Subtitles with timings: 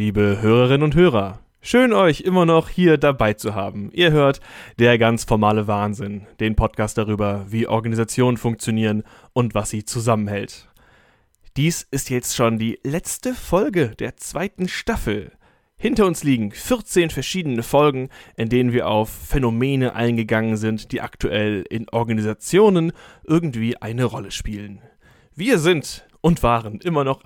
[0.00, 3.90] Liebe Hörerinnen und Hörer, schön euch immer noch hier dabei zu haben.
[3.92, 4.40] Ihr hört
[4.78, 9.02] der ganz formale Wahnsinn, den Podcast darüber, wie Organisationen funktionieren
[9.34, 10.70] und was sie zusammenhält.
[11.58, 15.32] Dies ist jetzt schon die letzte Folge der zweiten Staffel.
[15.76, 21.62] Hinter uns liegen 14 verschiedene Folgen, in denen wir auf Phänomene eingegangen sind, die aktuell
[21.68, 22.92] in Organisationen
[23.24, 24.80] irgendwie eine Rolle spielen.
[25.34, 27.20] Wir sind und waren immer noch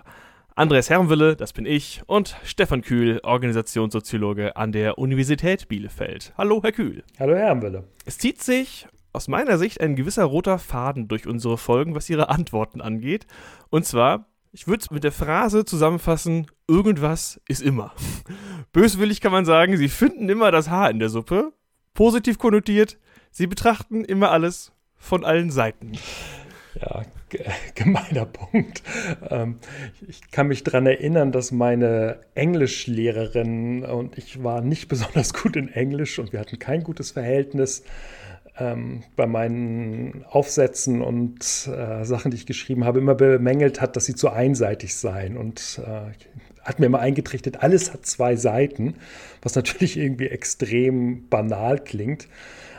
[0.57, 6.33] Andreas Herrenwille, das bin ich, und Stefan Kühl, Organisationssoziologe an der Universität Bielefeld.
[6.39, 7.03] Hallo, Herr Kühl.
[7.19, 7.83] Hallo, Herr Herrenwille.
[8.05, 12.29] Es zieht sich aus meiner Sicht ein gewisser roter Faden durch unsere Folgen, was Ihre
[12.29, 13.27] Antworten angeht.
[13.71, 17.93] Und zwar, ich würde es mit der Phrase zusammenfassen, irgendwas ist immer.
[18.73, 21.53] Böswillig kann man sagen, Sie finden immer das Haar in der Suppe.
[21.95, 22.97] Positiv konnotiert,
[23.33, 25.99] Sie betrachten immer alles von allen Seiten.
[26.81, 27.03] Ja,
[27.75, 28.83] gemeiner Punkt.
[29.31, 29.59] Ähm,
[30.09, 35.69] ich kann mich daran erinnern, dass meine Englischlehrerin und ich war nicht besonders gut in
[35.69, 37.83] Englisch und wir hatten kein gutes Verhältnis.
[38.57, 44.05] Ähm, bei meinen Aufsätzen und äh, Sachen, die ich geschrieben habe, immer bemängelt hat, dass
[44.05, 45.37] sie zu einseitig seien.
[45.37, 46.13] Und äh,
[46.63, 48.95] hat mir immer eingetrichtert, alles hat zwei Seiten,
[49.43, 52.29] was natürlich irgendwie extrem banal klingt.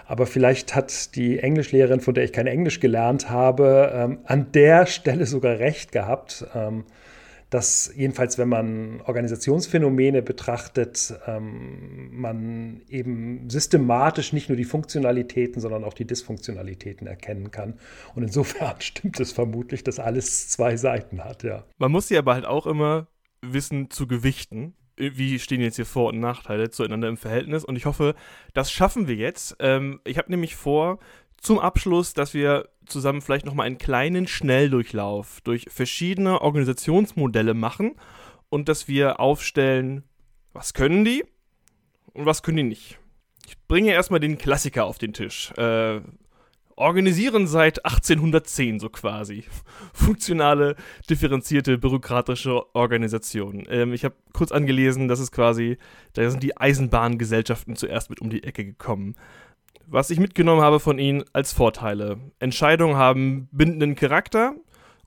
[0.07, 4.85] Aber vielleicht hat die Englischlehrerin, von der ich kein Englisch gelernt habe, ähm, an der
[4.85, 6.85] Stelle sogar recht gehabt, ähm,
[7.49, 15.83] dass jedenfalls, wenn man Organisationsphänomene betrachtet, ähm, man eben systematisch nicht nur die Funktionalitäten, sondern
[15.83, 17.75] auch die Dysfunktionalitäten erkennen kann.
[18.13, 21.63] Und insofern stimmt es vermutlich, dass alles zwei Seiten hat, ja.
[21.77, 23.07] Man muss sie aber halt auch immer
[23.41, 27.65] wissen zu gewichten wie stehen jetzt hier Vor- und Nachteile zueinander im Verhältnis.
[27.65, 28.15] Und ich hoffe,
[28.53, 29.55] das schaffen wir jetzt.
[29.59, 30.99] Ähm, ich habe nämlich vor,
[31.37, 37.95] zum Abschluss, dass wir zusammen vielleicht nochmal einen kleinen Schnelldurchlauf durch verschiedene Organisationsmodelle machen
[38.49, 40.03] und dass wir aufstellen,
[40.53, 41.23] was können die
[42.13, 42.99] und was können die nicht.
[43.47, 45.51] Ich bringe erstmal den Klassiker auf den Tisch.
[45.57, 46.01] Äh,
[46.75, 49.45] organisieren seit 1810 so quasi.
[49.93, 50.75] Funktionale,
[51.09, 53.65] differenzierte, bürokratische Organisation.
[53.69, 55.77] Ähm, ich habe kurz angelesen, dass es quasi,
[56.13, 59.15] da sind die Eisenbahngesellschaften zuerst mit um die Ecke gekommen.
[59.87, 62.17] Was ich mitgenommen habe von ihnen als Vorteile.
[62.39, 64.55] Entscheidungen haben bindenden Charakter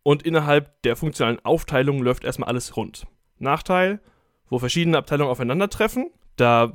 [0.03, 3.07] und innerhalb der funktionalen Aufteilung läuft erstmal alles rund.
[3.39, 4.01] Nachteil,
[4.49, 6.73] wo verschiedene Abteilungen aufeinandertreffen, da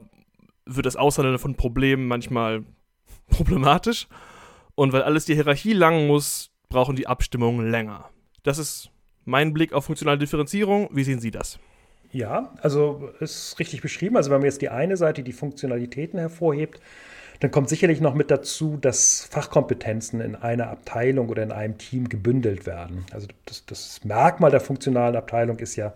[0.66, 2.64] wird das Aushandeln von Problemen manchmal
[3.30, 4.08] problematisch
[4.76, 8.10] und weil alles die Hierarchie lang muss, brauchen die Abstimmungen länger.
[8.44, 8.90] Das ist
[9.26, 10.90] mein Blick auf funktionale Differenzierung.
[10.92, 11.60] Wie sehen Sie das?
[12.12, 14.18] Ja, also ist richtig beschrieben.
[14.18, 16.80] Also wenn man jetzt die eine Seite, die Funktionalitäten hervorhebt,
[17.40, 22.08] dann kommt sicherlich noch mit dazu, dass Fachkompetenzen in einer Abteilung oder in einem Team
[22.08, 23.06] gebündelt werden.
[23.12, 25.94] Also das, das Merkmal der funktionalen Abteilung ist ja,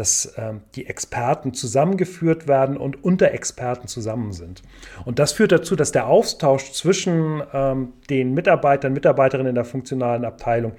[0.00, 4.62] dass ähm, die Experten zusammengeführt werden und unter Experten zusammen sind.
[5.04, 10.24] Und das führt dazu, dass der Austausch zwischen ähm, den Mitarbeitern, Mitarbeiterinnen in der funktionalen
[10.24, 10.72] Abteilung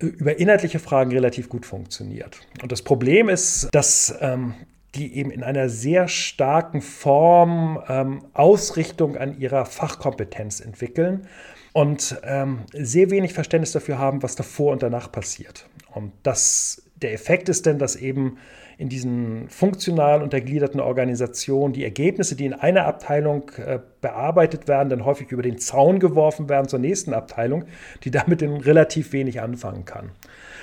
[0.00, 2.40] äh, über inhaltliche Fragen relativ gut funktioniert.
[2.62, 4.54] Und das Problem ist, dass ähm,
[4.94, 11.28] die eben in einer sehr starken Form ähm, Ausrichtung an ihrer Fachkompetenz entwickeln
[11.74, 15.66] und ähm, sehr wenig Verständnis dafür haben, was davor und danach passiert.
[15.94, 18.38] Und das der Effekt ist denn, dass eben
[18.76, 25.04] in diesen funktional untergliederten Organisationen die Ergebnisse, die in einer Abteilung äh, bearbeitet werden, dann
[25.04, 27.64] häufig über den Zaun geworfen werden zur nächsten Abteilung,
[28.04, 30.10] die damit in relativ wenig anfangen kann.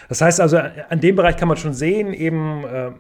[0.08, 2.92] Das heißt also, an dem Bereich kann man schon sehen, eben äh,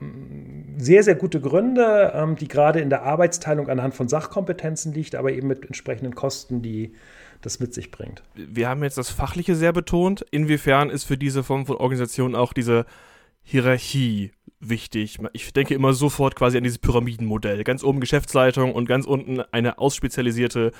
[0.78, 5.31] sehr, sehr gute Gründe, ähm, die gerade in der Arbeitsteilung anhand von Sachkompetenzen liegt, aber
[5.31, 6.94] eben mit entsprechenden Kosten, die
[7.41, 8.24] das mit sich bringt.
[8.34, 10.25] Wir haben jetzt das Fachliche sehr betont.
[10.31, 12.85] Inwiefern ist für diese Form von Organisation auch diese
[13.47, 15.19] Hierarchie wichtig.
[15.33, 17.63] Ich denke immer sofort quasi an dieses Pyramidenmodell.
[17.63, 20.72] Ganz oben Geschäftsleitung und ganz unten eine ausspezialisierte,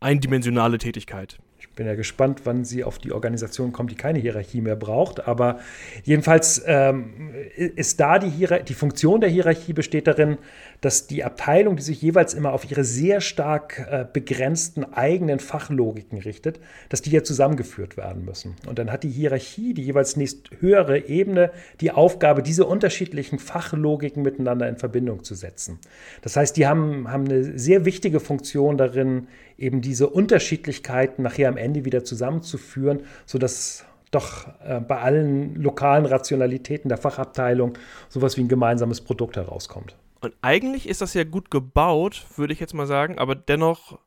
[0.00, 1.38] eindimensionale Tätigkeit.
[1.58, 5.26] Ich bin ja gespannt, wann sie auf die Organisation kommt, die keine Hierarchie mehr braucht.
[5.26, 5.58] Aber
[6.04, 10.38] jedenfalls ähm, ist da die, Hierarchie, die Funktion der Hierarchie besteht darin,
[10.82, 16.18] dass die Abteilung, die sich jeweils immer auf ihre sehr stark äh, begrenzten eigenen Fachlogiken
[16.18, 16.58] richtet,
[16.88, 18.56] dass die ja zusammengeführt werden müssen.
[18.66, 24.24] Und dann hat die Hierarchie, die jeweils nächst höhere Ebene, die Aufgabe, diese unterschiedlichen Fachlogiken
[24.24, 25.78] miteinander in Verbindung zu setzen.
[26.20, 31.56] Das heißt, die haben, haben eine sehr wichtige Funktion darin, eben diese Unterschiedlichkeiten nachher am
[31.56, 37.78] Ende wieder zusammenzuführen, sodass doch äh, bei allen lokalen Rationalitäten der Fachabteilung
[38.08, 39.94] sowas wie ein gemeinsames Produkt herauskommt.
[40.22, 43.98] Und eigentlich ist das ja gut gebaut, würde ich jetzt mal sagen, aber dennoch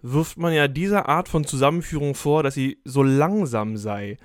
[0.00, 4.16] wirft man ja dieser Art von Zusammenführung vor, dass sie so langsam sei.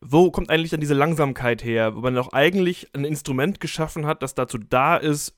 [0.00, 4.22] Wo kommt eigentlich dann diese Langsamkeit her, wo man doch eigentlich ein Instrument geschaffen hat,
[4.22, 5.34] das dazu da ist,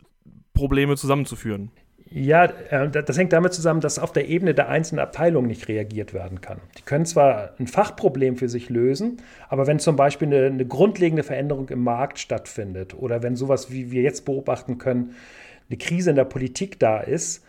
[0.55, 1.73] Probleme zusammenzuführen.
[2.11, 6.15] Ja, äh, das hängt damit zusammen, dass auf der Ebene der einzelnen Abteilungen nicht reagiert
[6.15, 6.61] werden kann.
[6.79, 9.19] Die können zwar ein Fachproblem für sich lösen,
[9.49, 13.91] aber wenn zum Beispiel eine, eine grundlegende Veränderung im Markt stattfindet oder wenn sowas, wie
[13.91, 15.15] wir jetzt beobachten können,
[15.69, 17.45] eine Krise in der Politik da ist,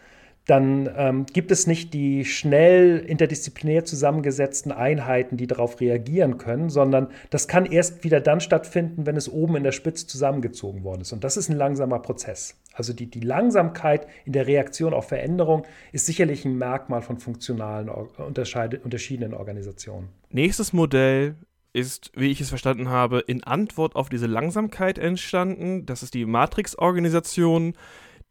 [0.50, 7.10] dann ähm, gibt es nicht die schnell interdisziplinär zusammengesetzten Einheiten, die darauf reagieren können, sondern
[7.30, 11.13] das kann erst wieder dann stattfinden, wenn es oben in der Spitze zusammengezogen worden ist.
[11.13, 12.56] Und das ist ein langsamer Prozess.
[12.74, 17.89] Also die, die Langsamkeit in der Reaktion auf Veränderung ist sicherlich ein Merkmal von funktionalen,
[17.89, 20.10] unterschiedlichen Organisationen.
[20.31, 21.36] Nächstes Modell
[21.74, 25.86] ist, wie ich es verstanden habe, in Antwort auf diese Langsamkeit entstanden.
[25.86, 27.75] Das ist die Matrix-Organisation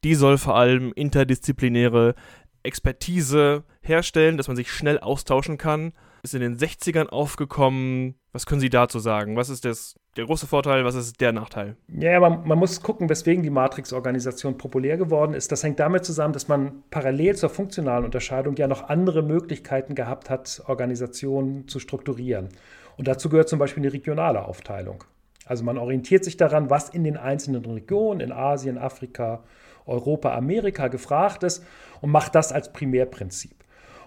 [0.05, 2.15] die soll vor allem interdisziplinäre
[2.63, 5.93] Expertise herstellen, dass man sich schnell austauschen kann.
[6.23, 8.17] Ist in den 60ern aufgekommen.
[8.33, 9.37] Was können Sie dazu sagen?
[9.37, 11.77] Was ist das, der große Vorteil, was ist der Nachteil?
[11.89, 15.53] Ja, man, man muss gucken, weswegen die Matrix-Organisation populär geworden ist.
[15.53, 20.29] Das hängt damit zusammen, dass man parallel zur funktionalen Unterscheidung ja noch andere Möglichkeiten gehabt
[20.29, 22.49] hat, Organisationen zu strukturieren.
[22.97, 25.05] Und dazu gehört zum Beispiel eine regionale Aufteilung.
[25.47, 29.45] Also man orientiert sich daran, was in den einzelnen Regionen, in Asien, Afrika,
[29.89, 31.65] Europa, Amerika gefragt ist
[32.01, 33.55] und macht das als Primärprinzip.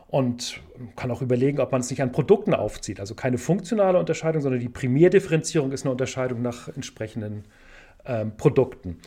[0.07, 0.59] Und
[0.97, 2.99] kann auch überlegen, ob man es nicht an Produkten aufzieht.
[2.99, 7.45] Also keine funktionale Unterscheidung, sondern die Primärdifferenzierung ist eine Unterscheidung nach entsprechenden
[8.05, 8.97] ähm, Produkten.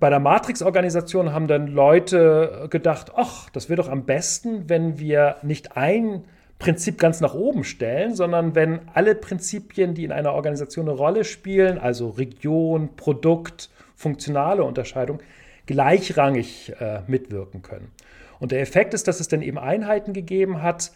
[0.00, 5.36] Bei der Matrix-Organisation haben dann Leute gedacht, ach, das wäre doch am besten, wenn wir
[5.42, 6.24] nicht ein
[6.58, 11.24] Prinzip ganz nach oben stellen, sondern wenn alle Prinzipien, die in einer Organisation eine Rolle
[11.24, 15.20] spielen, also Region, Produkt, funktionale Unterscheidung,
[15.68, 17.92] gleichrangig äh, mitwirken können.
[18.40, 20.90] Und der Effekt ist, dass es dann eben Einheiten gegeben hat,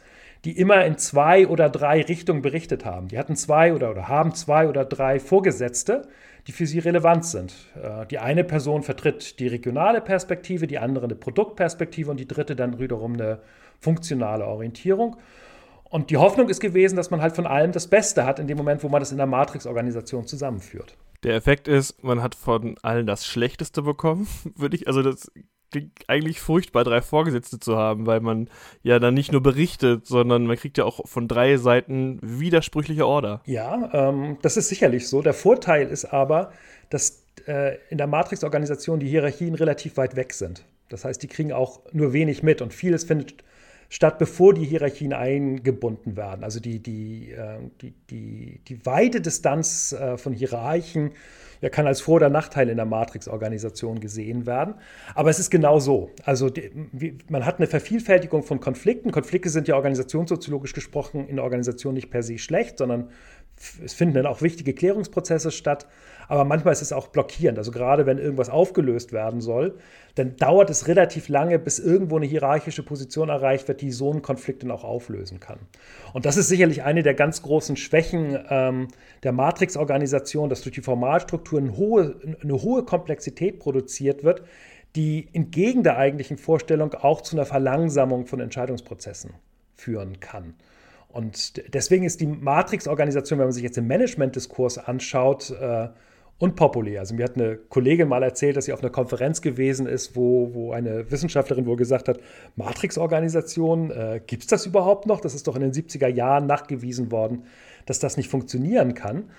[0.44, 3.08] die immer in zwei oder drei Richtungen berichtet haben.
[3.08, 6.08] Die hatten zwei oder, oder haben zwei oder drei Vorgesetzte,
[6.48, 7.54] die für sie relevant sind.
[7.80, 12.56] Äh, die eine Person vertritt die regionale Perspektive, die andere eine Produktperspektive und die dritte
[12.56, 13.40] dann wiederum eine
[13.78, 15.16] funktionale Orientierung.
[15.90, 18.56] Und die Hoffnung ist gewesen, dass man halt von allem das Beste hat in dem
[18.56, 20.96] Moment, wo man das in der Matrix-Organisation zusammenführt.
[21.22, 24.26] Der Effekt ist, man hat von allen das Schlechteste bekommen,
[24.56, 25.30] würde ich, also das
[25.70, 28.48] klingt eigentlich furchtbar, drei Vorgesetzte zu haben, weil man
[28.82, 33.40] ja dann nicht nur berichtet, sondern man kriegt ja auch von drei Seiten widersprüchliche Order.
[33.46, 35.22] Ja, ähm, das ist sicherlich so.
[35.22, 36.52] Der Vorteil ist aber,
[36.90, 40.64] dass äh, in der Matrix-Organisation die Hierarchien relativ weit weg sind.
[40.90, 43.42] Das heißt, die kriegen auch nur wenig mit und vieles findet
[43.92, 46.44] statt bevor die Hierarchien eingebunden werden.
[46.44, 51.10] Also die, die, äh, die, die, die weite Distanz äh, von Hierarchen
[51.60, 54.76] ja, kann als Vor- oder Nachteil in der Matrix-Organisation gesehen werden.
[55.14, 56.08] Aber es ist genau so.
[56.24, 59.10] Also die, man hat eine Vervielfältigung von Konflikten.
[59.12, 63.10] Konflikte sind ja organisationssoziologisch gesprochen in der Organisation nicht per se schlecht, sondern
[63.84, 65.86] es finden dann auch wichtige Klärungsprozesse statt.
[66.28, 67.58] Aber manchmal ist es auch blockierend.
[67.58, 69.78] Also gerade wenn irgendwas aufgelöst werden soll,
[70.14, 74.22] dann dauert es relativ lange, bis irgendwo eine hierarchische Position erreicht wird, die so einen
[74.22, 75.58] Konflikt dann auch auflösen kann.
[76.12, 78.88] Und das ist sicherlich eine der ganz großen Schwächen ähm,
[79.22, 84.42] der Matrix-Organisation, dass durch die Formalstruktur eine hohe, eine hohe Komplexität produziert wird,
[84.96, 89.32] die entgegen der eigentlichen Vorstellung auch zu einer Verlangsamung von Entscheidungsprozessen
[89.74, 90.54] führen kann.
[91.12, 95.88] Und deswegen ist die Matrix-Organisation, wenn man sich jetzt den Management-Diskurs anschaut, äh,
[96.38, 97.00] unpopulär.
[97.00, 100.52] Also mir hat eine Kollegin mal erzählt, dass sie auf einer Konferenz gewesen ist, wo,
[100.52, 102.18] wo eine Wissenschaftlerin wohl gesagt hat,
[102.56, 105.20] Matrix-Organisation, äh, gibt es das überhaupt noch?
[105.20, 107.44] Das ist doch in den 70er Jahren nachgewiesen worden,
[107.86, 109.30] dass das nicht funktionieren kann.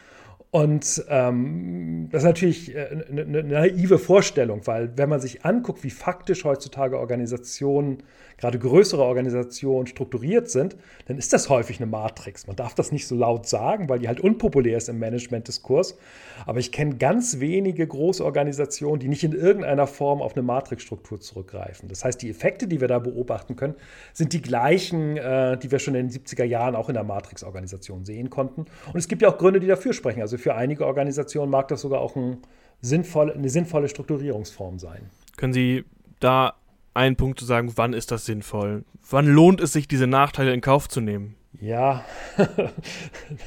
[0.54, 5.84] Und ähm, das ist natürlich eine, eine, eine naive Vorstellung, weil wenn man sich anguckt,
[5.84, 8.04] wie faktisch heutzutage Organisationen
[8.38, 12.46] gerade größere Organisationen strukturiert sind, dann ist das häufig eine Matrix.
[12.46, 15.98] Man darf das nicht so laut sagen, weil die halt unpopulär ist im Management-Diskurs.
[16.46, 21.20] Aber ich kenne ganz wenige große Organisationen, die nicht in irgendeiner Form auf eine Matrixstruktur
[21.20, 21.90] zurückgreifen.
[21.90, 23.76] Das heißt, die Effekte, die wir da beobachten können,
[24.12, 28.04] sind die gleichen, äh, die wir schon in den 70er Jahren auch in der Matrix-Organisation
[28.04, 28.66] sehen konnten.
[28.92, 30.22] Und es gibt ja auch Gründe, die dafür sprechen.
[30.22, 32.38] Also für einige Organisationen mag das sogar auch ein
[32.82, 35.10] sinnvoll, eine sinnvolle Strukturierungsform sein.
[35.38, 35.86] Können Sie
[36.20, 36.54] da
[36.94, 38.84] einen Punkt zu sagen, wann ist das sinnvoll?
[39.10, 41.36] Wann lohnt es sich, diese Nachteile in Kauf zu nehmen?
[41.62, 42.04] Ja,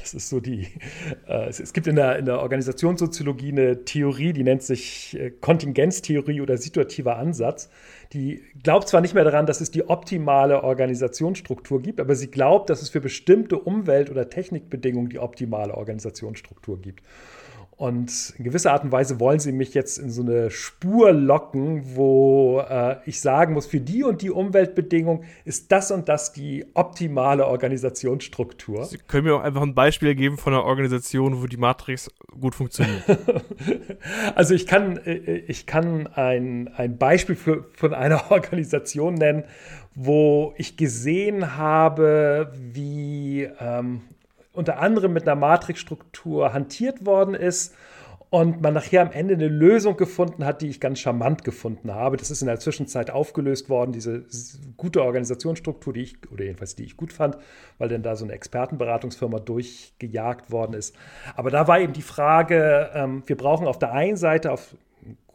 [0.01, 0.67] das ist so die.
[1.27, 6.39] Äh, es, gibt in der, in der Organisationssoziologie eine Theorie, die nennt sich äh, Kontingenztheorie
[6.39, 7.69] oder situativer Ansatz.
[8.13, 12.69] Die glaubt zwar nicht mehr daran, dass es die optimale Organisationsstruktur gibt, aber sie glaubt,
[12.69, 17.03] dass es für bestimmte Umwelt- oder Technikbedingungen die optimale Organisationsstruktur gibt.
[17.77, 21.95] Und in gewisser Art und Weise wollen sie mich jetzt in so eine Spur locken,
[21.95, 26.65] wo äh, ich sagen muss, für die und die Umweltbedingung ist das und das die
[26.73, 28.83] optimale Organisationsstruktur.
[28.85, 32.09] Sie können mir auch einfach ein Beispiel geben von einer Organisation, wo die Matrix
[32.41, 33.03] gut funktioniert.
[34.35, 39.43] also ich kann, äh, ich kann ein, ein Beispiel für, von einer Organisation nennen,
[39.93, 44.01] wo ich gesehen habe, wie ähm,
[44.57, 47.75] unter anderem mit einer Matrixstruktur hantiert worden ist
[48.29, 52.17] und man nachher am Ende eine Lösung gefunden hat, die ich ganz charmant gefunden habe.
[52.17, 54.25] Das ist in der Zwischenzeit aufgelöst worden, diese
[54.75, 57.37] gute Organisationsstruktur, die ich, oder jedenfalls die ich gut fand,
[57.77, 60.93] weil dann da so eine Expertenberatungsfirma durchgejagt worden ist.
[61.35, 64.75] Aber da war eben die Frage, ähm, wir brauchen auf der einen Seite auf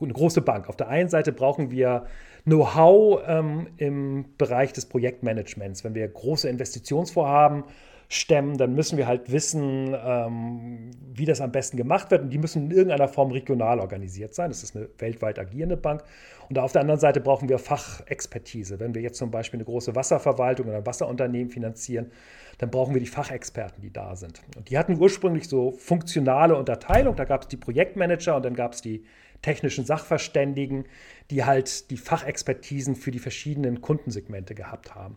[0.00, 2.04] eine große Bank, auf der einen Seite brauchen wir
[2.44, 7.64] Know-how ähm, im Bereich des Projektmanagements, wenn wir große Investitionsvorhaben
[8.12, 12.22] stemmen, dann müssen wir halt wissen, ähm, wie das am besten gemacht wird.
[12.22, 14.50] Und die müssen in irgendeiner Form regional organisiert sein.
[14.50, 16.04] Das ist eine weltweit agierende Bank.
[16.50, 18.78] Und auf der anderen Seite brauchen wir Fachexpertise.
[18.78, 22.12] Wenn wir jetzt zum Beispiel eine große Wasserverwaltung oder ein Wasserunternehmen finanzieren,
[22.58, 24.42] dann brauchen wir die Fachexperten, die da sind.
[24.56, 27.16] Und die hatten ursprünglich so funktionale Unterteilung.
[27.16, 29.04] Da gab es die Projektmanager und dann gab es die
[29.40, 30.84] technischen Sachverständigen,
[31.30, 35.16] die halt die Fachexpertisen für die verschiedenen Kundensegmente gehabt haben.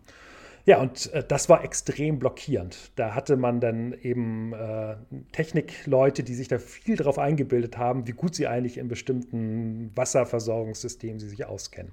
[0.66, 2.92] Ja, und äh, das war extrem blockierend.
[2.96, 4.96] Da hatte man dann eben äh,
[5.32, 11.20] Technikleute, die sich da viel darauf eingebildet haben, wie gut sie eigentlich in bestimmten Wasserversorgungssystemen
[11.20, 11.92] sie sich auskennen.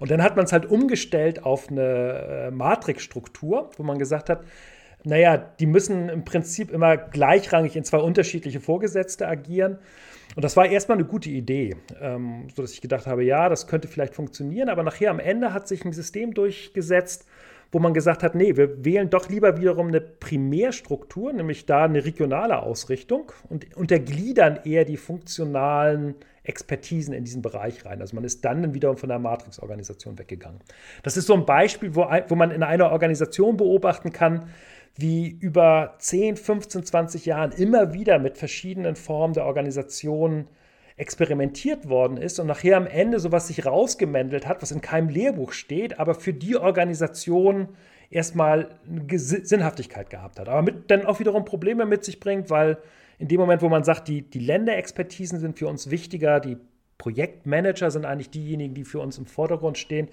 [0.00, 4.44] Und dann hat man es halt umgestellt auf eine äh, Matrixstruktur, wo man gesagt hat,
[5.02, 9.78] naja, die müssen im Prinzip immer gleichrangig in zwei unterschiedliche Vorgesetzte agieren.
[10.36, 13.88] Und das war erstmal eine gute Idee, ähm, sodass ich gedacht habe, ja, das könnte
[13.88, 17.26] vielleicht funktionieren, aber nachher am Ende hat sich ein System durchgesetzt,
[17.72, 22.04] wo man gesagt hat, nee, wir wählen doch lieber wiederum eine Primärstruktur, nämlich da eine
[22.04, 28.00] regionale Ausrichtung und untergliedern eher die funktionalen Expertisen in diesen Bereich rein.
[28.00, 30.60] Also man ist dann wiederum von der Matrix-Organisation weggegangen.
[31.02, 34.48] Das ist so ein Beispiel, wo, wo man in einer Organisation beobachten kann,
[34.96, 40.48] wie über 10, 15, 20 Jahren immer wieder mit verschiedenen Formen der Organisation
[41.00, 45.52] experimentiert worden ist und nachher am Ende sowas sich rausgemändelt hat, was in keinem Lehrbuch
[45.52, 47.68] steht, aber für die Organisation
[48.10, 48.68] erstmal
[49.08, 50.48] Sinnhaftigkeit gehabt hat.
[50.48, 52.78] Aber mit, dann auch wiederum Probleme mit sich bringt, weil
[53.18, 56.58] in dem Moment, wo man sagt, die, die Länderexpertisen sind für uns wichtiger, die
[56.98, 60.08] Projektmanager sind eigentlich diejenigen, die für uns im Vordergrund stehen,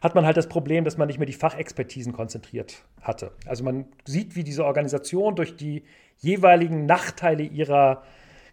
[0.00, 3.32] hat man halt das Problem, dass man nicht mehr die Fachexpertisen konzentriert hatte.
[3.44, 5.82] Also man sieht, wie diese Organisation durch die
[6.16, 8.02] jeweiligen Nachteile ihrer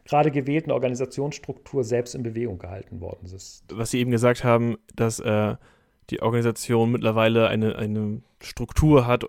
[0.07, 3.63] gerade gewählten Organisationsstruktur selbst in Bewegung gehalten worden ist.
[3.71, 5.55] Was Sie eben gesagt haben, dass äh,
[6.09, 9.25] die Organisation mittlerweile eine, eine Struktur hat,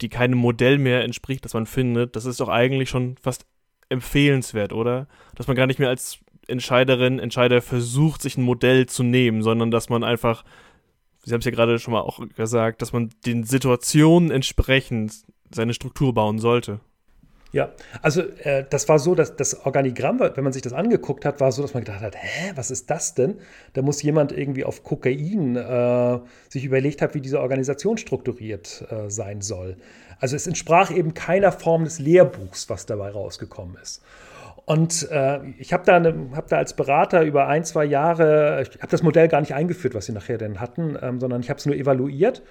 [0.00, 3.46] die keinem Modell mehr entspricht, das man findet, das ist doch eigentlich schon fast
[3.88, 5.06] empfehlenswert, oder?
[5.36, 9.70] Dass man gar nicht mehr als Entscheiderin, Entscheider versucht, sich ein Modell zu nehmen, sondern
[9.70, 10.44] dass man einfach,
[11.22, 15.12] Sie haben es ja gerade schon mal auch gesagt, dass man den Situationen entsprechend
[15.54, 16.80] seine Struktur bauen sollte.
[17.52, 21.40] Ja, also äh, das war so, dass das Organigramm, wenn man sich das angeguckt hat,
[21.40, 23.38] war so, dass man gedacht hat, hä, was ist das denn?
[23.72, 29.10] Da muss jemand irgendwie auf Kokain äh, sich überlegt haben, wie diese Organisation strukturiert äh,
[29.10, 29.76] sein soll.
[30.20, 34.00] Also es entsprach eben keiner Form des Lehrbuchs, was dabei rausgekommen ist.
[34.66, 38.80] Und äh, ich habe da, ne, hab da als Berater über ein, zwei Jahre, ich
[38.80, 41.58] habe das Modell gar nicht eingeführt, was sie nachher denn hatten, ähm, sondern ich habe
[41.58, 42.42] es nur evaluiert.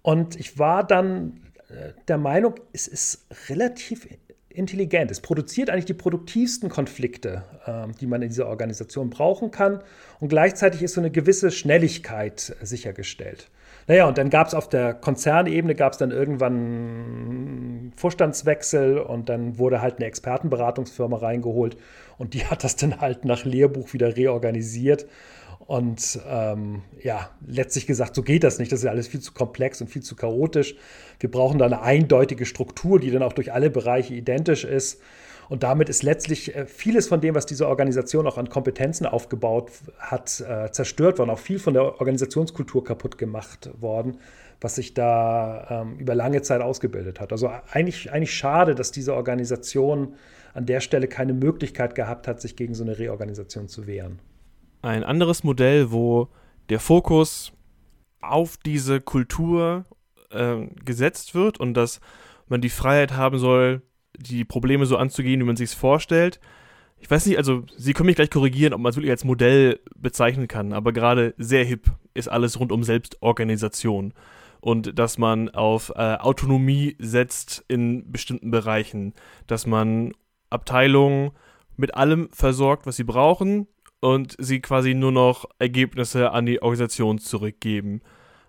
[0.00, 4.08] Und ich war dann äh, der Meinung, es ist relativ
[4.52, 5.10] intelligent.
[5.10, 9.80] Es produziert eigentlich die produktivsten Konflikte, äh, die man in dieser Organisation brauchen kann.
[10.20, 13.48] Und gleichzeitig ist so eine gewisse Schnelligkeit sichergestellt.
[13.88, 19.58] Naja, und dann gab es auf der Konzernebene gab es dann irgendwann Vorstandswechsel und dann
[19.58, 21.76] wurde halt eine Expertenberatungsfirma reingeholt
[22.18, 25.06] und die hat das dann halt nach Lehrbuch wieder reorganisiert.
[25.66, 28.72] Und ähm, ja, letztlich gesagt, so geht das nicht.
[28.72, 30.74] Das ist ja alles viel zu komplex und viel zu chaotisch.
[31.20, 35.00] Wir brauchen da eine eindeutige Struktur, die dann auch durch alle Bereiche identisch ist.
[35.48, 39.70] Und damit ist letztlich äh, vieles von dem, was diese Organisation auch an Kompetenzen aufgebaut
[39.98, 41.30] hat, äh, zerstört worden.
[41.30, 44.18] Auch viel von der Organisationskultur kaputt gemacht worden,
[44.60, 47.32] was sich da ähm, über lange Zeit ausgebildet hat.
[47.32, 50.14] Also eigentlich, eigentlich schade, dass diese Organisation
[50.54, 54.18] an der Stelle keine Möglichkeit gehabt hat, sich gegen so eine Reorganisation zu wehren
[54.82, 56.28] ein anderes Modell, wo
[56.68, 57.52] der Fokus
[58.20, 59.84] auf diese Kultur
[60.30, 62.00] äh, gesetzt wird und dass
[62.48, 63.82] man die Freiheit haben soll,
[64.16, 66.40] die Probleme so anzugehen, wie man sich es vorstellt.
[66.98, 69.80] Ich weiß nicht, also Sie können mich gleich korrigieren, ob man es wirklich als Modell
[69.96, 74.12] bezeichnen kann, aber gerade sehr hip ist alles rund um Selbstorganisation
[74.60, 79.14] und dass man auf äh, Autonomie setzt in bestimmten Bereichen,
[79.48, 80.12] dass man
[80.50, 81.32] Abteilungen
[81.76, 83.66] mit allem versorgt, was sie brauchen
[84.02, 88.02] und sie quasi nur noch Ergebnisse an die Organisation zurückgeben.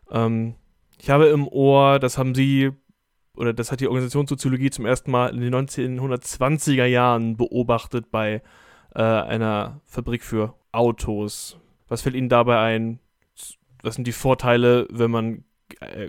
[0.10, 0.55] Ähm,
[1.00, 2.72] ich habe im Ohr, das haben sie
[3.36, 8.41] oder das hat die Organisationssoziologie zum ersten Mal in den 1920er Jahren beobachtet bei
[8.95, 11.60] äh, einer Fabrik für Autos.
[11.88, 13.00] Was fällt Ihnen dabei ein?
[13.83, 15.43] Was sind die Vorteile, wenn man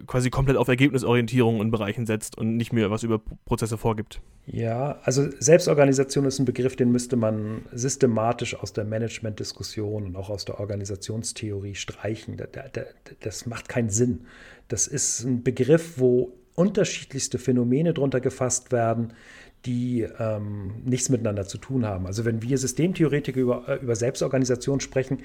[0.06, 4.20] quasi komplett auf Ergebnisorientierung in Bereichen setzt und nicht mehr was über Prozesse vorgibt?
[4.46, 10.28] Ja, also Selbstorganisation ist ein Begriff, den müsste man systematisch aus der Managementdiskussion und auch
[10.28, 12.36] aus der Organisationstheorie streichen.
[13.20, 14.26] Das macht keinen Sinn.
[14.68, 19.12] Das ist ein Begriff, wo unterschiedlichste Phänomene drunter gefasst werden,
[19.66, 22.06] die ähm, nichts miteinander zu tun haben.
[22.06, 25.20] Also wenn wir Systemtheoretiker über, äh, über Selbstorganisation sprechen,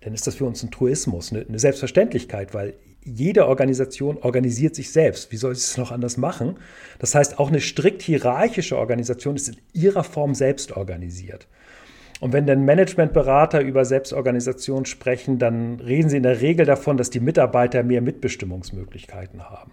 [0.00, 2.74] dann ist das für uns ein Truismus, eine, eine Selbstverständlichkeit, weil
[3.06, 5.30] jede Organisation organisiert sich selbst.
[5.30, 6.58] Wie soll sie es noch anders machen?
[6.98, 11.46] Das heißt, auch eine strikt hierarchische Organisation ist in ihrer Form selbst organisiert.
[12.20, 17.10] Und wenn dann Managementberater über Selbstorganisation sprechen, dann reden sie in der Regel davon, dass
[17.10, 19.72] die Mitarbeiter mehr Mitbestimmungsmöglichkeiten haben.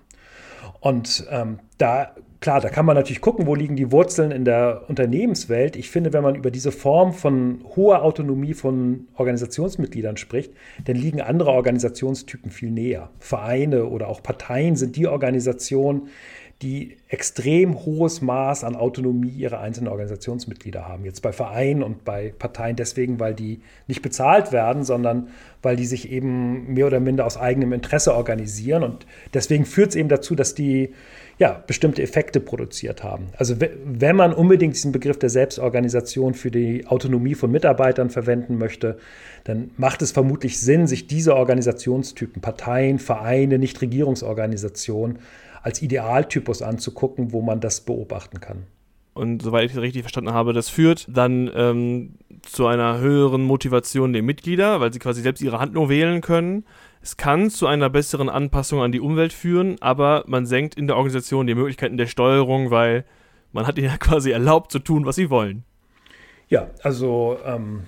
[0.79, 2.13] Und ähm, da,
[2.43, 5.77] klar, da kann man natürlich gucken, wo liegen die Wurzeln in der Unternehmenswelt.
[5.77, 10.51] Ich finde, wenn man über diese Form von hoher Autonomie von Organisationsmitgliedern spricht,
[10.83, 13.09] dann liegen andere Organisationstypen viel näher.
[13.17, 16.09] Vereine oder auch Parteien sind die Organisationen,
[16.63, 21.03] die extrem hohes Maß an Autonomie ihrer einzelnen Organisationsmitglieder haben.
[21.03, 25.27] Jetzt bei Vereinen und bei Parteien deswegen, weil die nicht bezahlt werden, sondern
[25.61, 28.83] weil die sich eben mehr oder minder aus eigenem Interesse organisieren.
[28.83, 30.93] Und deswegen führt es eben dazu, dass die
[31.37, 33.27] ja, bestimmte Effekte produziert haben.
[33.37, 38.97] Also wenn man unbedingt diesen Begriff der Selbstorganisation für die Autonomie von Mitarbeitern verwenden möchte,
[39.43, 45.19] dann macht es vermutlich Sinn, sich diese Organisationstypen, Parteien, Vereine, Nichtregierungsorganisationen,
[45.63, 48.67] als Idealtypus anzugucken, wo man das beobachten kann.
[49.13, 54.11] Und soweit ich das richtig verstanden habe, das führt dann ähm, zu einer höheren Motivation
[54.11, 56.65] der Mitglieder, weil sie quasi selbst ihre Handlung wählen können.
[57.01, 60.97] Es kann zu einer besseren Anpassung an die Umwelt führen, aber man senkt in der
[60.97, 63.05] Organisation die Möglichkeiten der Steuerung, weil
[63.51, 65.63] man hat ihnen ja quasi erlaubt zu tun, was sie wollen.
[66.49, 67.83] Ja, also ähm,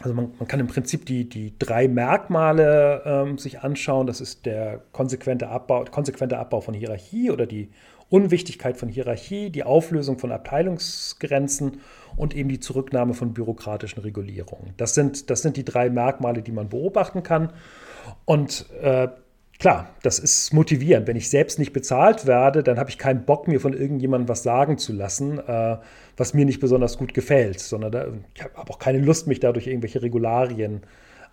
[0.00, 4.06] also man, man, kann im Prinzip die, die drei Merkmale ähm, sich anschauen.
[4.06, 7.70] Das ist der konsequente Abbau, konsequente Abbau von Hierarchie oder die
[8.08, 11.80] Unwichtigkeit von Hierarchie, die Auflösung von Abteilungsgrenzen
[12.16, 14.74] und eben die Zurücknahme von bürokratischen Regulierungen.
[14.76, 17.52] Das sind, das sind die drei Merkmale, die man beobachten kann.
[18.26, 19.08] Und äh,
[19.62, 21.06] Klar, das ist motivierend.
[21.06, 24.42] Wenn ich selbst nicht bezahlt werde, dann habe ich keinen Bock, mir von irgendjemandem was
[24.42, 25.76] sagen zu lassen, äh,
[26.16, 29.68] was mir nicht besonders gut gefällt, sondern da, ich habe auch keine Lust, mich dadurch
[29.68, 30.80] irgendwelche Regularien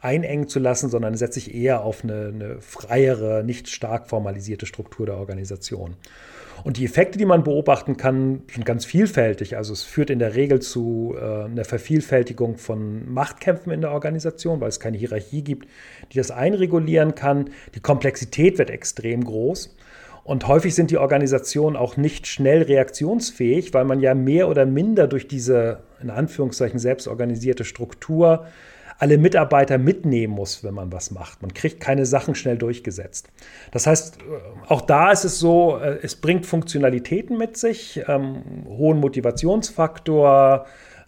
[0.02, 5.06] einengen zu lassen, sondern setze ich eher auf eine, eine freiere, nicht stark formalisierte Struktur
[5.06, 5.96] der Organisation.
[6.64, 9.56] Und die Effekte, die man beobachten kann, sind ganz vielfältig.
[9.56, 14.60] Also es führt in der Regel zu äh, einer Vervielfältigung von Machtkämpfen in der Organisation,
[14.60, 15.70] weil es keine Hierarchie gibt,
[16.12, 17.52] die das einregulieren kann.
[17.76, 19.76] Die Komplexität wird extrem groß.
[20.24, 25.08] Und häufig sind die Organisationen auch nicht schnell reaktionsfähig, weil man ja mehr oder minder
[25.08, 28.46] durch diese in Anführungszeichen selbstorganisierte Struktur
[29.00, 31.42] alle Mitarbeiter mitnehmen muss, wenn man was macht.
[31.42, 33.30] Man kriegt keine Sachen schnell durchgesetzt.
[33.72, 34.22] Das heißt, äh,
[34.68, 40.66] auch da ist es so, äh, es bringt Funktionalitäten mit sich, ähm, hohen Motivationsfaktor,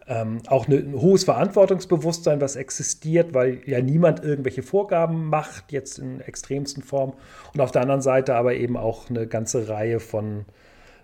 [0.07, 5.99] ähm, auch eine, ein hohes Verantwortungsbewusstsein, was existiert, weil ja niemand irgendwelche Vorgaben macht, jetzt
[5.99, 7.13] in extremsten Form.
[7.53, 10.45] Und auf der anderen Seite aber eben auch eine ganze Reihe von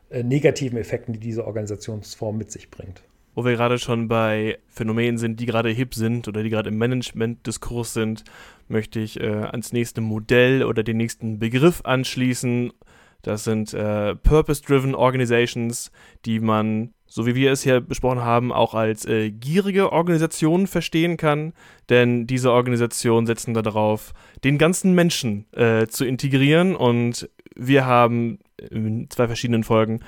[0.10, 3.04] äh, negativen Effekten, die diese Organisationsform mit sich bringt
[3.38, 6.80] wo wir gerade schon bei Phänomenen sind, die gerade hip sind oder die gerade im
[6.80, 8.24] Management-Diskurs sind,
[8.68, 12.74] möchte ich äh, ans nächste Modell oder den nächsten Begriff anschließen.
[13.22, 15.92] Das sind äh, Purpose-Driven Organizations,
[16.26, 21.16] die man, so wie wir es hier besprochen haben, auch als äh, gierige Organisationen verstehen
[21.16, 21.54] kann.
[21.90, 26.76] Denn diese Organisationen setzen darauf, den ganzen Menschen äh, zu integrieren.
[26.76, 28.40] Und wir haben
[28.72, 30.00] in zwei verschiedenen Folgen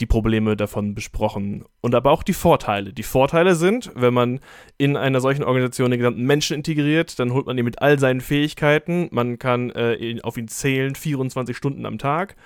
[0.00, 2.92] die Probleme davon besprochen und aber auch die Vorteile.
[2.92, 4.40] Die Vorteile sind, wenn man
[4.76, 8.20] in einer solchen Organisation den gesamten Menschen integriert, dann holt man ihn mit all seinen
[8.20, 12.36] Fähigkeiten, man kann äh, auf ihn zählen 24 Stunden am Tag.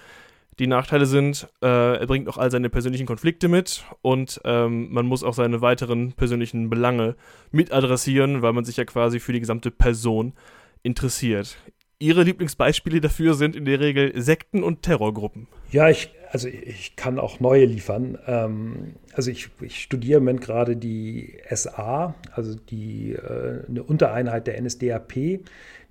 [0.61, 5.07] Die Nachteile sind, äh, er bringt auch all seine persönlichen Konflikte mit und ähm, man
[5.07, 7.17] muss auch seine weiteren persönlichen Belange
[7.51, 10.35] mit adressieren, weil man sich ja quasi für die gesamte Person
[10.83, 11.57] interessiert.
[11.99, 15.49] Ihre Lieblingsbeispiele dafür sind in der Regel Sekten und Terrorgruppen.
[15.71, 18.19] Ja, ich also ich kann auch neue liefern.
[18.27, 24.47] Ähm, also ich, ich studiere im Moment gerade die SA, also die, äh, eine Untereinheit
[24.47, 25.40] der NSDAP,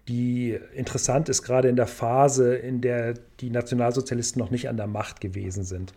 [0.07, 4.87] die interessant ist, gerade in der Phase, in der die Nationalsozialisten noch nicht an der
[4.87, 5.93] Macht gewesen sind.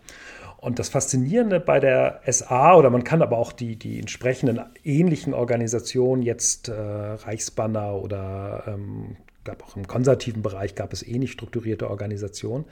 [0.63, 5.33] Und das Faszinierende bei der SA, oder man kann aber auch die, die entsprechenden ähnlichen
[5.33, 11.89] Organisationen, jetzt äh, Reichsbanner oder ähm, gab auch im konservativen Bereich gab es ähnlich strukturierte
[11.89, 12.63] Organisationen,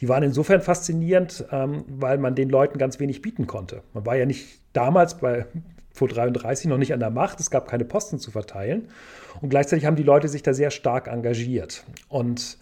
[0.00, 3.82] die waren insofern faszinierend, ähm, weil man den Leuten ganz wenig bieten konnte.
[3.92, 5.44] Man war ja nicht damals bei
[5.92, 8.88] vor 33 noch nicht an der Macht, es gab keine Posten zu verteilen
[9.42, 11.84] und gleichzeitig haben die Leute sich da sehr stark engagiert.
[12.08, 12.56] Und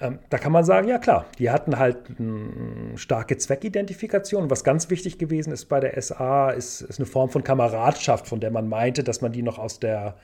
[0.00, 4.50] ähm, da kann man sagen, ja klar, die hatten halt eine starke Zweckidentifikation.
[4.50, 8.40] Was ganz wichtig gewesen ist bei der SA, ist, ist eine Form von Kameradschaft, von
[8.40, 10.16] der man meinte, dass man die noch aus der,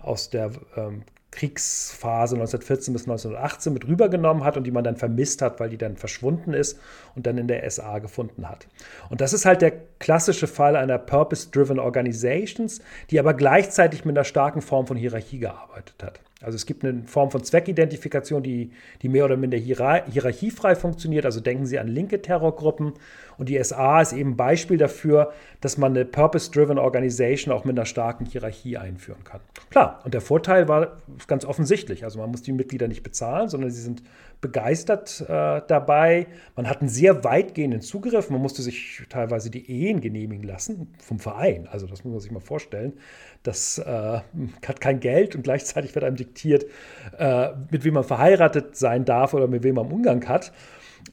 [0.00, 1.02] aus der ähm,
[1.36, 5.76] Kriegsphase 1914 bis 1918 mit rübergenommen hat und die man dann vermisst hat, weil die
[5.76, 6.78] dann verschwunden ist
[7.14, 8.66] und dann in der SA gefunden hat.
[9.10, 14.24] Und das ist halt der klassische Fall einer Purpose-Driven Organizations, die aber gleichzeitig mit einer
[14.24, 16.20] starken Form von Hierarchie gearbeitet hat.
[16.46, 18.70] Also es gibt eine Form von Zweckidentifikation, die,
[19.02, 21.24] die mehr oder minder hierarchiefrei funktioniert.
[21.24, 22.92] Also denken Sie an linke Terrorgruppen.
[23.38, 27.76] Und die SA ist eben ein Beispiel dafür, dass man eine Purpose-Driven Organization auch mit
[27.76, 29.40] einer starken Hierarchie einführen kann.
[29.70, 32.04] Klar, und der Vorteil war ganz offensichtlich.
[32.04, 34.02] Also man muss die Mitglieder nicht bezahlen, sondern sie sind
[34.40, 36.26] begeistert äh, dabei.
[36.54, 38.30] Man hat einen sehr weitgehenden Zugriff.
[38.30, 41.68] Man musste sich teilweise die Ehen genehmigen lassen vom Verein.
[41.70, 42.94] Also das muss man sich mal vorstellen.
[43.42, 44.20] Das äh,
[44.66, 46.66] hat kein Geld und gleichzeitig wird einem diktiert,
[47.18, 50.52] äh, mit wem man verheiratet sein darf oder mit wem man Umgang hat.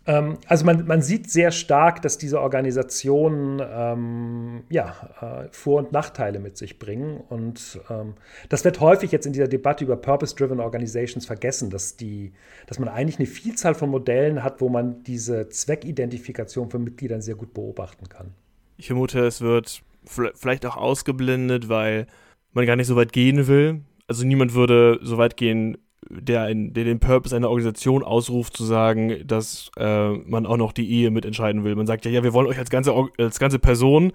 [0.06, 5.92] Ähm, also man, man, sieht sehr stark, dass diese Organisationen ähm, ja, äh, Vor- und
[5.92, 7.18] Nachteile mit sich bringen.
[7.30, 8.16] Und ähm,
[8.50, 12.34] das wird häufig jetzt in dieser Debatte über Purpose-Driven Organizations vergessen, dass, die,
[12.68, 17.36] dass man eigentlich eine Vielzahl von Modellen hat, wo man diese Zweckidentifikation von Mitgliedern sehr
[17.36, 18.34] gut beobachten kann.
[18.78, 22.08] Ich vermute, es wird vielleicht auch ausgeblendet, weil
[22.52, 23.82] man gar nicht so weit gehen will.
[24.08, 25.78] Also niemand würde so weit gehen,
[26.10, 30.72] der, ein, der den Purpose einer Organisation ausruft, zu sagen, dass äh, man auch noch
[30.72, 31.76] die Ehe mitentscheiden will.
[31.76, 34.14] Man sagt ja, ja, wir wollen euch als ganze, als ganze Person,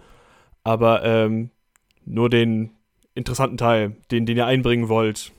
[0.65, 1.51] aber ähm,
[2.05, 2.71] nur den
[3.15, 5.33] interessanten Teil, den, den ihr einbringen wollt.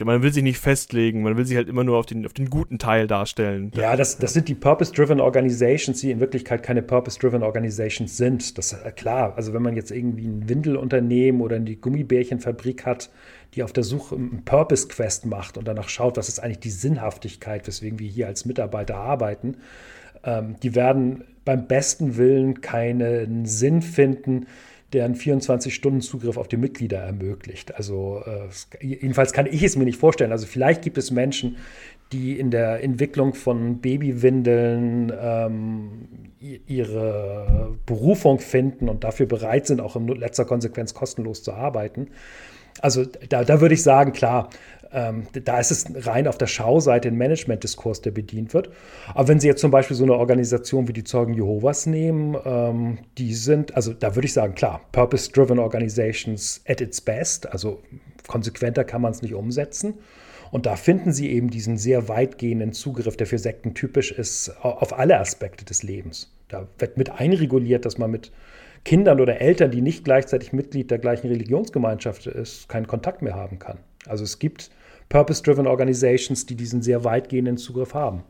[0.00, 2.48] Man will sich nicht festlegen, man will sich halt immer nur auf den, auf den
[2.48, 3.70] guten Teil darstellen.
[3.74, 8.56] Ja, das, das sind die Purpose-Driven Organizations, die in Wirklichkeit keine Purpose-Driven Organizations sind.
[8.56, 9.34] Das ist äh, klar.
[9.36, 13.10] Also wenn man jetzt irgendwie ein Windelunternehmen oder eine Gummibärchenfabrik hat,
[13.54, 16.70] die auf der Suche einen Purpose Quest macht und danach schaut, was ist eigentlich die
[16.70, 19.58] Sinnhaftigkeit, weswegen wir hier als Mitarbeiter arbeiten,
[20.24, 24.46] ähm, die werden beim besten Willen keinen Sinn finden,
[24.92, 27.74] der einen 24-Stunden-Zugriff auf die Mitglieder ermöglicht.
[27.74, 30.32] Also äh, jedenfalls kann ich es mir nicht vorstellen.
[30.32, 31.56] Also vielleicht gibt es Menschen,
[32.12, 36.08] die in der Entwicklung von Babywindeln ähm,
[36.66, 42.08] ihre Berufung finden und dafür bereit sind, auch in letzter Konsequenz kostenlos zu arbeiten.
[42.80, 44.48] Also da, da würde ich sagen, klar,
[44.92, 48.70] ähm, da ist es rein auf der Schauseite ein Management-Diskurs, der bedient wird.
[49.14, 52.98] Aber wenn Sie jetzt zum Beispiel so eine Organisation wie die Zeugen Jehovas nehmen, ähm,
[53.18, 57.80] die sind, also da würde ich sagen, klar, Purpose-Driven Organizations at its best, also
[58.26, 59.94] konsequenter kann man es nicht umsetzen.
[60.50, 64.98] Und da finden Sie eben diesen sehr weitgehenden Zugriff, der für Sekten typisch ist, auf
[64.98, 66.30] alle Aspekte des Lebens.
[66.48, 68.30] Da wird mit einreguliert, dass man mit
[68.84, 73.58] Kindern oder Eltern, die nicht gleichzeitig Mitglied der gleichen Religionsgemeinschaft ist, keinen Kontakt mehr haben
[73.58, 73.78] kann.
[74.06, 74.70] Also es gibt
[75.08, 78.24] Purpose-Driven Organizations, die diesen sehr weitgehenden Zugriff haben.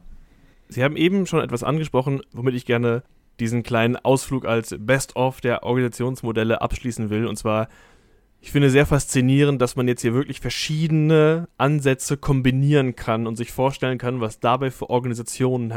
[0.68, 3.02] Sie haben eben schon etwas angesprochen, womit ich gerne
[3.40, 7.26] diesen kleinen Ausflug als Best-of der Organisationsmodelle abschließen will.
[7.26, 7.68] Und zwar,
[8.40, 13.52] ich finde sehr faszinierend, dass man jetzt hier wirklich verschiedene Ansätze kombinieren kann und sich
[13.52, 15.72] vorstellen kann, was dabei für Organisationen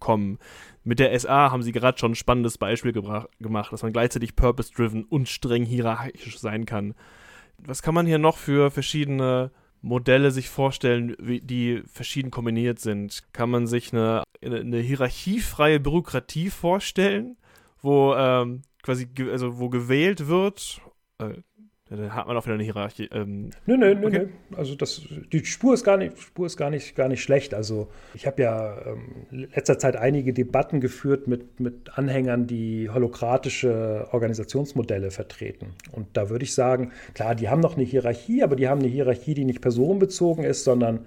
[0.00, 0.38] herauskommen.
[0.82, 5.04] Mit der SA haben sie gerade schon ein spannendes Beispiel gemacht, dass man gleichzeitig purpose-driven
[5.04, 6.94] und streng hierarchisch sein kann.
[7.58, 9.50] Was kann man hier noch für verschiedene
[9.82, 13.22] Modelle sich vorstellen, die verschieden kombiniert sind?
[13.32, 17.36] Kann man sich eine, eine hierarchiefreie Bürokratie vorstellen,
[17.82, 20.80] wo ähm, quasi also wo gewählt wird,
[21.18, 21.34] äh,
[21.90, 23.08] dann hat man auch wieder eine Hierarchie.
[23.12, 24.18] Ähm, nö, nö, nö, okay.
[24.50, 24.56] nö.
[24.56, 27.52] Also das, die Spur ist gar nicht, Spur ist gar nicht, gar nicht schlecht.
[27.52, 34.06] Also ich habe ja ähm, letzter Zeit einige Debatten geführt mit, mit Anhängern, die holokratische
[34.12, 35.74] Organisationsmodelle vertreten.
[35.90, 38.88] Und da würde ich sagen, klar, die haben noch eine Hierarchie, aber die haben eine
[38.88, 41.06] Hierarchie, die nicht personenbezogen ist, sondern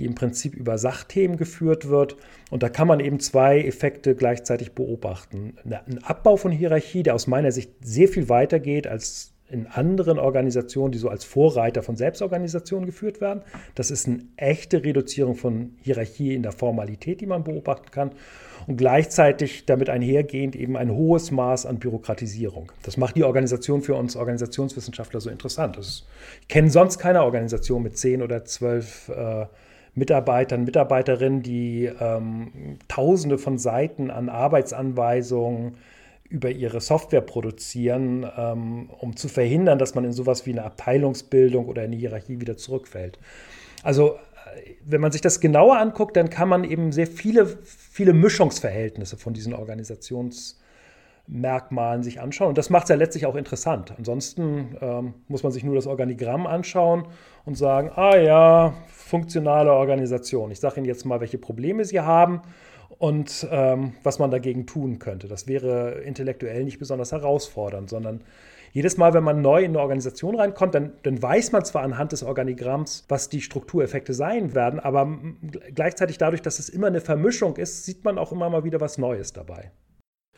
[0.00, 2.16] die im Prinzip über Sachthemen geführt wird.
[2.50, 5.54] Und da kann man eben zwei Effekte gleichzeitig beobachten.
[5.64, 10.18] Ein Abbau von Hierarchie, der aus meiner Sicht sehr viel weiter geht als in anderen
[10.18, 13.42] Organisationen, die so als Vorreiter von Selbstorganisationen geführt werden.
[13.74, 18.10] Das ist eine echte Reduzierung von Hierarchie in der Formalität, die man beobachten kann.
[18.66, 22.70] Und gleichzeitig damit einhergehend eben ein hohes Maß an Bürokratisierung.
[22.82, 25.78] Das macht die Organisation für uns Organisationswissenschaftler so interessant.
[25.78, 26.06] Ist,
[26.42, 29.46] ich kenne sonst keine Organisation mit zehn oder zwölf äh,
[29.94, 35.76] Mitarbeitern, Mitarbeiterinnen, die ähm, tausende von Seiten an Arbeitsanweisungen
[36.28, 41.66] über ihre Software produzieren, ähm, um zu verhindern, dass man in sowas wie eine Abteilungsbildung
[41.66, 43.18] oder eine Hierarchie wieder zurückfällt.
[43.82, 44.16] Also äh,
[44.84, 49.32] wenn man sich das genauer anguckt, dann kann man eben sehr viele, viele Mischungsverhältnisse von
[49.32, 52.50] diesen Organisationsmerkmalen sich anschauen.
[52.50, 53.94] Und das macht es ja letztlich auch interessant.
[53.96, 57.06] Ansonsten ähm, muss man sich nur das Organigramm anschauen
[57.46, 60.50] und sagen, ah ja, funktionale Organisation.
[60.50, 62.42] Ich sage Ihnen jetzt mal, welche Probleme Sie haben
[62.98, 65.28] und ähm, was man dagegen tun könnte.
[65.28, 68.22] Das wäre intellektuell nicht besonders herausfordernd, sondern
[68.72, 72.12] jedes Mal, wenn man neu in eine Organisation reinkommt, dann, dann weiß man zwar anhand
[72.12, 75.08] des Organigramms, was die Struktureffekte sein werden, aber
[75.74, 78.98] gleichzeitig dadurch, dass es immer eine Vermischung ist, sieht man auch immer mal wieder was
[78.98, 79.70] Neues dabei.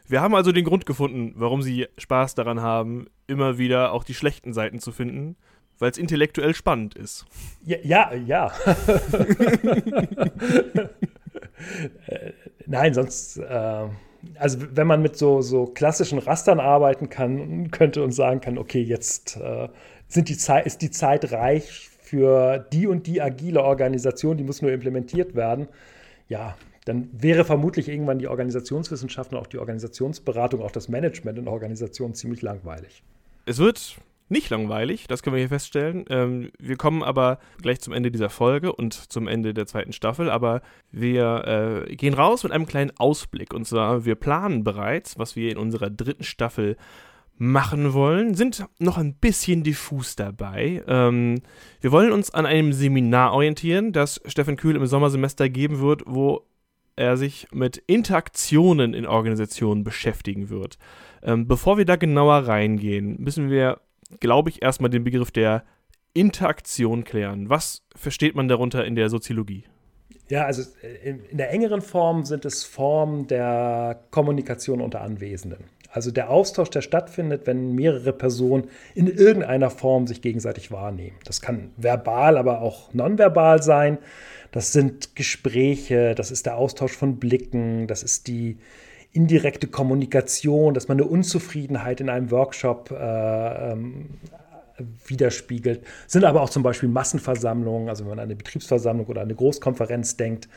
[0.07, 4.15] Wir haben also den Grund gefunden, warum Sie Spaß daran haben, immer wieder auch die
[4.15, 5.37] schlechten Seiten zu finden,
[5.79, 7.27] weil es intellektuell spannend ist.
[7.65, 8.15] Ja, ja.
[8.15, 8.53] ja.
[12.71, 13.89] Nein, sonst, äh,
[14.39, 18.81] also wenn man mit so, so klassischen Rastern arbeiten kann, könnte und sagen kann, okay,
[18.81, 19.69] jetzt äh,
[20.07, 24.63] sind die Zeit, ist die Zeit reich für die und die agile Organisation, die muss
[24.63, 25.67] nur implementiert werden.
[26.29, 31.49] Ja, dann wäre vermutlich irgendwann die Organisationswissenschaft und auch die Organisationsberatung, auch das Management in
[31.49, 33.03] Organisationen ziemlich langweilig.
[33.47, 33.97] Es wird
[34.31, 36.05] nicht langweilig, das können wir hier feststellen.
[36.09, 40.31] Ähm, wir kommen aber gleich zum Ende dieser Folge und zum Ende der zweiten Staffel,
[40.31, 43.53] aber wir äh, gehen raus mit einem kleinen Ausblick.
[43.53, 46.77] Und zwar, wir planen bereits, was wir in unserer dritten Staffel
[47.37, 50.85] machen wollen, sind noch ein bisschen diffus dabei.
[50.87, 51.41] Ähm,
[51.81, 56.47] wir wollen uns an einem Seminar orientieren, das Steffen Kühl im Sommersemester geben wird, wo
[56.97, 60.77] er sich mit Interaktionen in Organisationen beschäftigen wird.
[61.23, 63.81] Ähm, bevor wir da genauer reingehen, müssen wir
[64.19, 65.65] glaube ich, erstmal den Begriff der
[66.13, 67.49] Interaktion klären.
[67.49, 69.65] Was versteht man darunter in der Soziologie?
[70.29, 75.65] Ja, also äh, in, der engeren Form sind es Formen der Kommunikation unter Anwesenden.
[75.93, 81.17] Also der Austausch, der stattfindet, wenn mehrere Personen in irgendeiner Form sich gegenseitig wahrnehmen.
[81.25, 83.99] Das kann verbal, aber auch nonverbal sein.
[84.53, 88.59] Das sind Gespräche, das ist der Austausch von Blicken, das ist die
[89.13, 94.11] indirekte Kommunikation, dass man eine Unzufriedenheit in einem Workshop äh, ähm,
[95.07, 95.83] widerspiegelt.
[96.07, 100.17] Sind aber auch zum Beispiel Massenversammlungen, also wenn man an eine Betriebsversammlung oder eine Großkonferenz
[100.17, 100.49] denkt.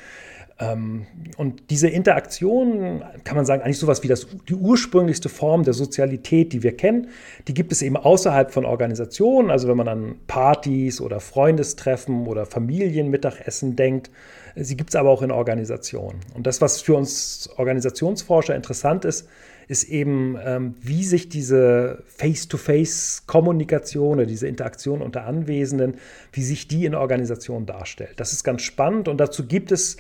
[0.60, 1.08] Ähm,
[1.38, 6.54] und diese Interaktion, kann man sagen, eigentlich sowas wie das, die ursprünglichste Form der Sozialität,
[6.54, 7.08] die wir kennen,
[7.48, 9.50] die gibt es eben außerhalb von Organisationen.
[9.50, 14.12] Also wenn man an Partys oder Freundestreffen oder Familienmittagessen denkt,
[14.56, 16.20] Sie gibt es aber auch in Organisationen.
[16.36, 19.28] Und das, was für uns Organisationsforscher interessant ist,
[19.68, 25.96] ist eben, ähm, wie sich diese Face-to-Face-Kommunikation oder diese Interaktion unter Anwesenden,
[26.32, 28.14] wie sich die in Organisationen darstellt.
[28.18, 29.98] Das ist ganz spannend und dazu gibt es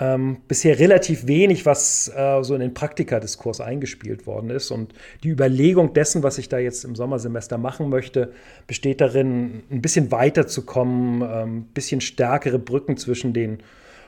[0.00, 4.70] ähm, bisher relativ wenig, was äh, so in den Praktikadiskurs eingespielt worden ist.
[4.70, 8.32] Und die Überlegung dessen, was ich da jetzt im Sommersemester machen möchte,
[8.66, 13.58] besteht darin, ein bisschen weiterzukommen, ein ähm, bisschen stärkere Brücken zwischen den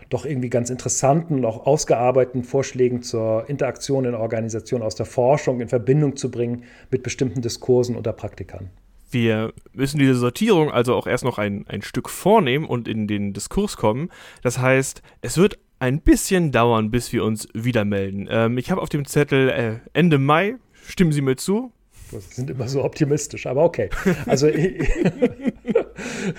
[0.09, 5.61] doch irgendwie ganz interessanten und auch ausgearbeiteten Vorschlägen zur Interaktion in Organisationen aus der Forschung
[5.61, 8.71] in Verbindung zu bringen mit bestimmten Diskursen unter Praktikern.
[9.11, 13.33] Wir müssen diese Sortierung also auch erst noch ein, ein Stück vornehmen und in den
[13.33, 14.11] Diskurs kommen.
[14.43, 18.29] Das heißt, es wird ein bisschen dauern, bis wir uns wieder melden.
[18.31, 20.57] Ähm, ich habe auf dem Zettel äh, Ende Mai.
[20.87, 21.73] Stimmen Sie mir zu?
[22.11, 23.91] Sie sind immer so optimistisch, aber okay.
[24.27, 24.49] Also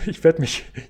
[0.06, 0.44] ich, ich werde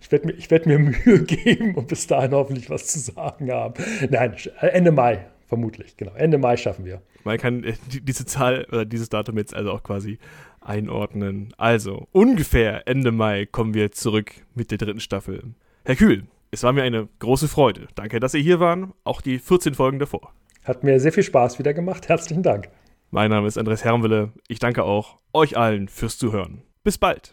[0.09, 3.73] werd mir, werd mir Mühe geben und bis dahin hoffentlich was zu sagen haben.
[4.09, 6.13] Nein, Ende Mai vermutlich, genau.
[6.13, 7.01] Ende Mai schaffen wir.
[7.23, 10.19] Man kann äh, diese Zahl oder dieses Datum jetzt also auch quasi
[10.61, 11.53] einordnen.
[11.57, 15.43] Also, ungefähr Ende Mai kommen wir zurück mit der dritten Staffel.
[15.85, 17.87] Herr Kühl, es war mir eine große Freude.
[17.95, 20.33] Danke, dass Sie hier waren, auch die 14 Folgen davor.
[20.65, 22.09] Hat mir sehr viel Spaß wieder gemacht.
[22.09, 22.69] Herzlichen Dank.
[23.09, 24.33] Mein Name ist Andres Hermwille.
[24.49, 26.61] Ich danke auch euch allen fürs Zuhören.
[26.83, 27.25] Bis bald.